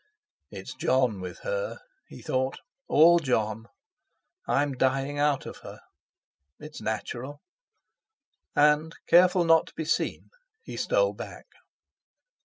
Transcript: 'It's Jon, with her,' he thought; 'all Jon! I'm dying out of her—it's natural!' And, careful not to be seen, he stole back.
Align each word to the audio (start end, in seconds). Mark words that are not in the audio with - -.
'It's 0.49 0.73
Jon, 0.73 1.19
with 1.21 1.41
her,' 1.41 1.77
he 2.07 2.23
thought; 2.23 2.57
'all 2.87 3.19
Jon! 3.19 3.67
I'm 4.47 4.73
dying 4.73 5.19
out 5.19 5.45
of 5.45 5.57
her—it's 5.57 6.81
natural!' 6.81 7.43
And, 8.55 8.95
careful 9.05 9.43
not 9.45 9.67
to 9.67 9.75
be 9.75 9.85
seen, 9.85 10.31
he 10.63 10.75
stole 10.75 11.13
back. 11.13 11.45